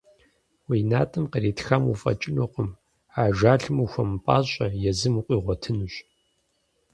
[0.69, 2.69] Уи натӀэм къритхам уфӀэкӀынукъым,
[3.23, 5.93] ажалым ухуэмыпӀащӀэ, езым укъигъуэтынущ.